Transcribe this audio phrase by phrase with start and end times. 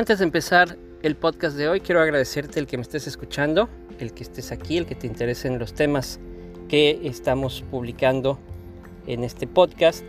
[0.00, 4.14] Antes de empezar el podcast de hoy, quiero agradecerte el que me estés escuchando, el
[4.14, 6.18] que estés aquí, el que te interesen los temas
[6.70, 8.38] que estamos publicando
[9.06, 10.02] en este podcast,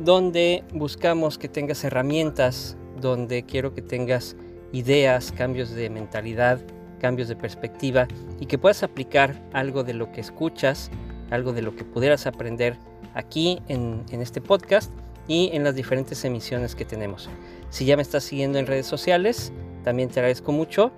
[0.00, 4.34] donde buscamos que tengas herramientas, donde quiero que tengas
[4.72, 6.58] ideas, cambios de mentalidad,
[6.98, 8.08] cambios de perspectiva
[8.40, 10.90] y que puedas aplicar algo de lo que escuchas,
[11.30, 12.76] algo de lo que pudieras aprender
[13.14, 14.90] aquí en, en este podcast
[15.28, 17.28] y en las diferentes emisiones que tenemos.
[17.70, 19.52] Si ya me estás siguiendo en redes sociales,
[19.84, 20.90] también te agradezco mucho.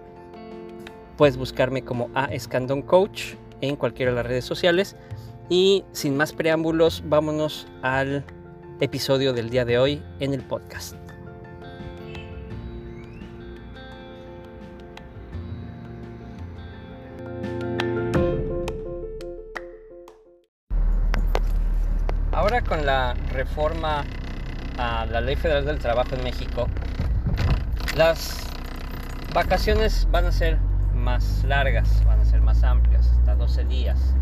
[1.16, 4.96] Puedes buscarme como A Escandón Coach en cualquiera de las redes sociales.
[5.48, 8.24] Y sin más preámbulos, vámonos al
[8.80, 10.94] episodio del día de hoy en el podcast.
[22.32, 24.04] Ahora con la reforma
[24.80, 26.66] a la Ley Federal del Trabajo en México,
[27.96, 28.46] las
[29.34, 30.58] vacaciones van a ser
[30.94, 34.14] más largas, van a ser más amplias, hasta 12 días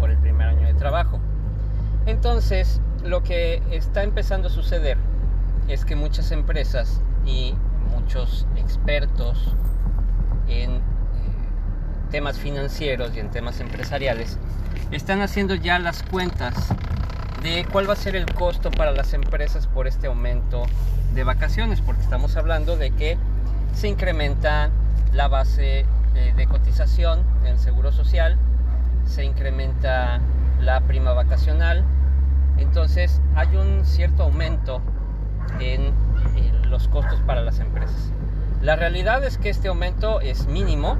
[0.00, 1.20] por el primer año de trabajo.
[2.06, 4.98] Entonces, lo que está empezando a suceder
[5.68, 7.54] es que muchas empresas y
[7.94, 9.54] muchos expertos
[10.48, 10.80] en eh,
[12.10, 14.38] temas financieros y en temas empresariales
[14.90, 16.74] están haciendo ya las cuentas
[17.42, 20.64] de cuál va a ser el costo para las empresas por este aumento
[21.14, 23.16] de vacaciones, porque estamos hablando de que
[23.74, 24.70] se incrementa
[25.12, 28.36] la base eh, de cotización en el Seguro Social,
[29.06, 30.20] se incrementa
[30.60, 31.84] la prima vacacional,
[32.58, 34.82] entonces hay un cierto aumento
[35.60, 35.94] en,
[36.36, 38.12] en los costos para las empresas.
[38.60, 40.98] La realidad es que este aumento es mínimo,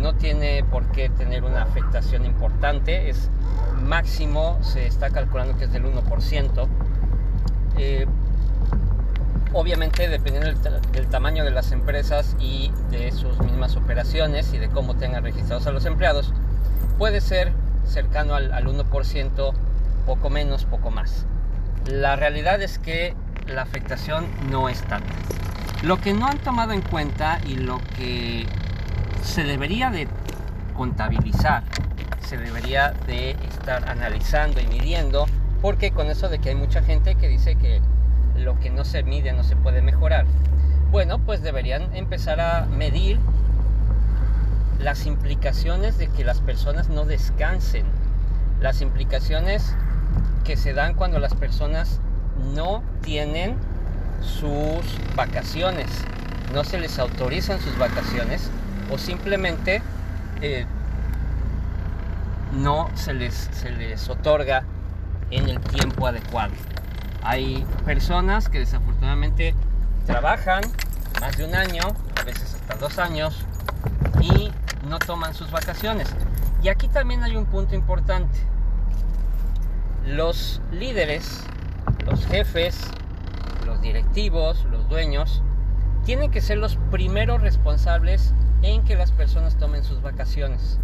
[0.00, 3.30] no tiene por qué tener una afectación importante, es
[3.86, 6.68] máximo, se está calculando que es del 1%.
[7.78, 8.06] Eh,
[9.52, 10.52] obviamente dependiendo
[10.92, 15.66] del, tamaño de las empresas y de sus mismas operaciones y de cómo tengan registrados
[15.66, 16.32] a los empleados,
[16.98, 17.52] puede ser
[17.86, 19.52] cercano al, al 1%,
[20.04, 21.26] poco menos, poco más.
[21.86, 23.14] La realidad es que
[23.46, 25.12] la afectación no es tanta.
[25.82, 28.46] Lo que no han tomado en cuenta y lo que
[29.22, 30.08] se debería de
[30.74, 31.62] contabilizar,
[32.26, 35.26] se debería de estar analizando y midiendo,
[35.62, 37.80] porque con eso de que hay mucha gente que dice que
[38.36, 40.26] lo que no se mide no se puede mejorar,
[40.90, 43.20] bueno, pues deberían empezar a medir
[44.80, 47.86] las implicaciones de que las personas no descansen,
[48.60, 49.74] las implicaciones
[50.44, 52.00] que se dan cuando las personas
[52.54, 53.56] no tienen
[54.20, 55.86] sus vacaciones,
[56.52, 58.50] no se les autorizan sus vacaciones
[58.92, 59.80] o simplemente
[60.42, 60.66] eh,
[62.56, 64.64] no se les, se les otorga
[65.30, 66.54] en el tiempo adecuado.
[67.22, 69.54] Hay personas que desafortunadamente
[70.06, 70.62] trabajan
[71.20, 71.82] más de un año,
[72.18, 73.44] a veces hasta dos años,
[74.20, 74.50] y
[74.88, 76.14] no toman sus vacaciones.
[76.62, 78.38] Y aquí también hay un punto importante.
[80.06, 81.42] Los líderes,
[82.06, 82.80] los jefes,
[83.64, 85.42] los directivos, los dueños,
[86.04, 90.78] tienen que ser los primeros responsables en que las personas tomen sus vacaciones.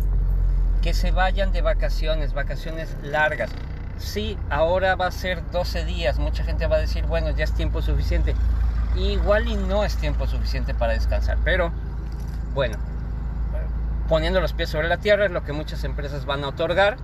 [0.83, 3.51] Que se vayan de vacaciones, vacaciones largas.
[3.99, 6.19] Sí, ahora va a ser 12 días.
[6.19, 8.35] Mucha gente va a decir, bueno, ya es tiempo suficiente.
[8.97, 11.39] Igual y no es tiempo suficiente para descansar.
[11.45, 11.73] Pero,
[12.53, 12.77] bueno,
[14.09, 16.97] poniendo los pies sobre la tierra es lo que muchas empresas van a otorgar.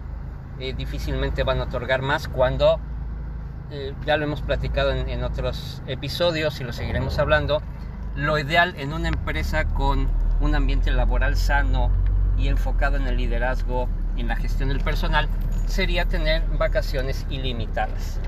[0.58, 2.80] Eh, difícilmente van a otorgar más cuando,
[3.70, 7.62] eh, ya lo hemos platicado en, en otros episodios y lo seguiremos hablando,
[8.16, 10.08] lo ideal en una empresa con
[10.40, 11.92] un ambiente laboral sano
[12.38, 15.28] y enfocado en el liderazgo, en la gestión del personal,
[15.66, 18.20] sería tener vacaciones ilimitadas.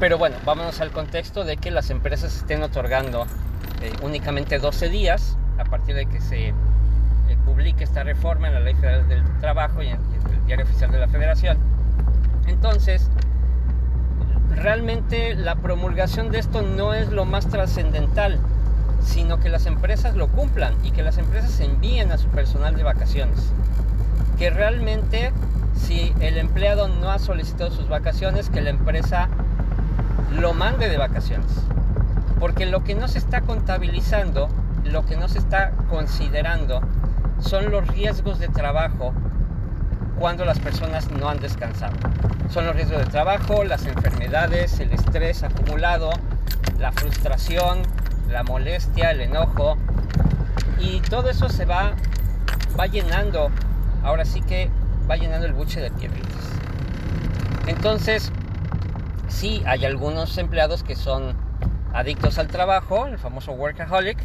[0.00, 3.26] Pero bueno, vámonos al contexto de que las empresas estén otorgando
[3.82, 6.54] eh, únicamente 12 días a partir de que se eh,
[7.44, 10.90] publique esta reforma en la Ley Federal del Trabajo y en, en el Diario Oficial
[10.90, 11.58] de la Federación.
[12.46, 13.10] Entonces,
[14.54, 18.40] realmente la promulgación de esto no es lo más trascendental
[19.02, 22.82] sino que las empresas lo cumplan y que las empresas envíen a su personal de
[22.82, 23.52] vacaciones.
[24.38, 25.32] Que realmente
[25.74, 29.28] si el empleado no ha solicitado sus vacaciones, que la empresa
[30.32, 31.50] lo mande de vacaciones.
[32.38, 34.48] Porque lo que no se está contabilizando,
[34.84, 36.80] lo que no se está considerando,
[37.40, 39.12] son los riesgos de trabajo
[40.18, 41.96] cuando las personas no han descansado.
[42.50, 46.10] Son los riesgos de trabajo, las enfermedades, el estrés acumulado,
[46.78, 47.82] la frustración,
[48.28, 49.76] la molestia, el enojo
[50.78, 51.92] y todo eso se va,
[52.78, 53.50] va llenando,
[54.02, 54.70] ahora sí que
[55.10, 56.28] va llenando el buche de piedritas.
[57.66, 58.32] Entonces,
[59.28, 61.34] sí, hay algunos empleados que son
[61.92, 64.18] adictos al trabajo, el famoso workaholic,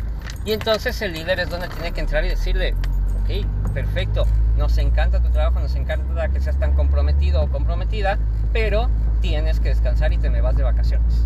[0.45, 2.75] Y entonces el líder es donde tiene que entrar y decirle,
[3.23, 4.25] ok, perfecto,
[4.57, 8.17] nos encanta tu trabajo, nos encanta que seas tan comprometido o comprometida,
[8.51, 8.89] pero
[9.21, 11.25] tienes que descansar y te me vas de vacaciones.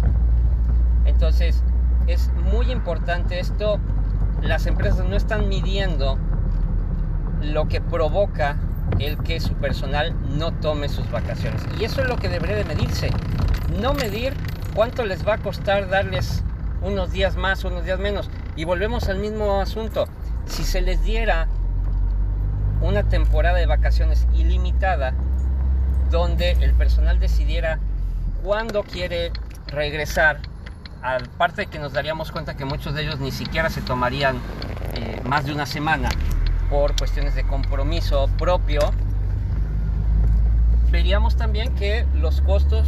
[1.06, 1.64] Entonces,
[2.08, 3.80] es muy importante esto.
[4.42, 6.18] Las empresas no están midiendo
[7.42, 8.58] lo que provoca
[9.00, 11.62] el que su personal no tome sus vacaciones.
[11.80, 13.10] Y eso es lo que debería de medirse.
[13.80, 14.34] No medir
[14.74, 16.44] cuánto les va a costar darles
[16.82, 18.30] unos días más, unos días menos.
[18.56, 20.08] Y volvemos al mismo asunto.
[20.46, 21.48] Si se les diera
[22.82, 25.14] una temporada de vacaciones ilimitada,
[26.10, 27.80] donde el personal decidiera
[28.44, 29.32] cuándo quiere
[29.68, 30.40] regresar,
[31.02, 34.38] aparte de que nos daríamos cuenta que muchos de ellos ni siquiera se tomarían
[34.96, 36.10] eh, más de una semana
[36.70, 38.82] por cuestiones de compromiso propio,
[40.92, 42.88] veríamos también que los costos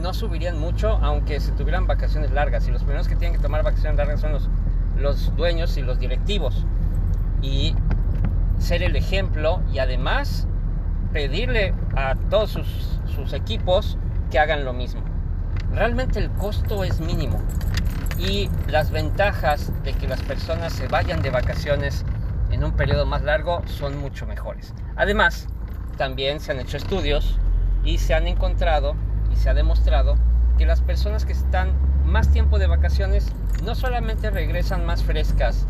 [0.00, 3.62] no subirían mucho aunque se tuvieran vacaciones largas y los primeros que tienen que tomar
[3.62, 4.48] vacaciones largas son los,
[4.96, 6.64] los dueños y los directivos
[7.42, 7.74] y
[8.58, 10.46] ser el ejemplo y además
[11.12, 13.98] pedirle a todos sus, sus equipos
[14.30, 15.09] que hagan lo mismo.
[15.72, 17.40] Realmente el costo es mínimo
[18.18, 22.04] y las ventajas de que las personas se vayan de vacaciones
[22.50, 24.74] en un periodo más largo son mucho mejores.
[24.96, 25.46] Además,
[25.96, 27.38] también se han hecho estudios
[27.84, 28.94] y se han encontrado
[29.32, 30.16] y se ha demostrado
[30.58, 31.72] que las personas que están
[32.04, 33.30] más tiempo de vacaciones
[33.64, 35.66] no solamente regresan más frescas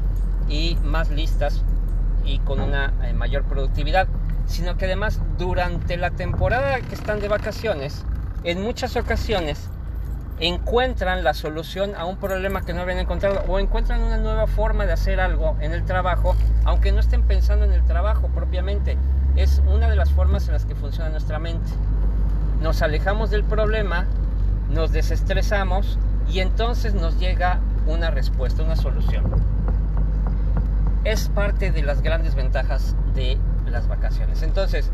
[0.49, 1.63] y más listas
[2.25, 4.09] y con una eh, mayor productividad,
[4.47, 8.05] sino que además durante la temporada que están de vacaciones,
[8.45, 9.69] en muchas ocasiones
[10.41, 14.87] encuentran la solución a un problema que no habían encontrado o encuentran una nueva forma
[14.87, 16.35] de hacer algo en el trabajo,
[16.65, 18.97] aunque no estén pensando en el trabajo propiamente.
[19.37, 21.71] Es una de las formas en las que funciona nuestra mente.
[22.61, 24.07] Nos alejamos del problema,
[24.71, 29.25] nos desestresamos y entonces nos llega una respuesta, una solución.
[31.05, 34.43] Es parte de las grandes ventajas de las vacaciones.
[34.43, 34.91] Entonces,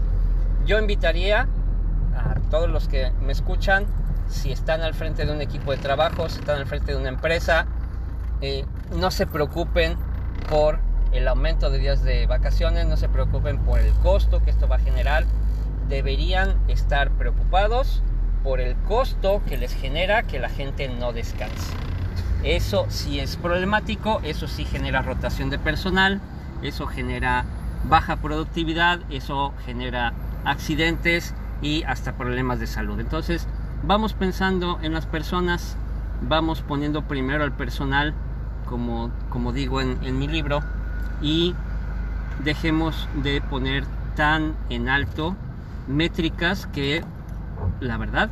[0.65, 1.47] yo invitaría
[2.17, 3.87] a todos los que me escuchan
[4.29, 7.09] si están al frente de un equipo de trabajo, si están al frente de una
[7.09, 7.67] empresa,
[8.41, 8.65] eh,
[8.95, 9.97] no se preocupen
[10.49, 10.79] por
[11.13, 14.77] el aumento de días de vacaciones, no se preocupen por el costo que esto va
[14.77, 15.25] a generar,
[15.89, 18.03] deberían estar preocupados
[18.43, 21.73] por el costo que les genera que la gente no descanse.
[22.45, 26.21] Eso sí es problemático, eso sí genera rotación de personal,
[26.63, 27.45] eso genera
[27.89, 30.13] baja productividad, eso genera
[30.45, 33.01] accidentes y hasta problemas de salud.
[33.01, 33.49] Entonces,
[33.83, 35.77] vamos pensando en las personas,
[36.23, 38.15] vamos poniendo primero al personal,
[38.69, 40.61] como, como digo en, en mi libro,
[41.21, 41.55] y
[42.45, 43.85] dejemos de poner
[44.15, 45.37] tan en alto
[45.89, 47.05] métricas que
[47.81, 48.31] la verdad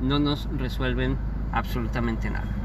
[0.00, 1.16] no nos resuelven
[1.52, 2.63] absolutamente nada.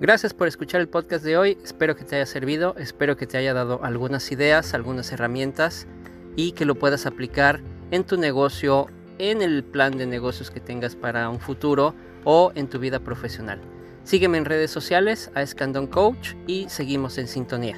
[0.00, 3.36] Gracias por escuchar el podcast de hoy, espero que te haya servido, espero que te
[3.36, 5.88] haya dado algunas ideas, algunas herramientas
[6.36, 8.86] y que lo puedas aplicar en tu negocio,
[9.18, 13.60] en el plan de negocios que tengas para un futuro o en tu vida profesional.
[14.04, 17.76] Sígueme en redes sociales a Escandón Coach y seguimos en sintonía.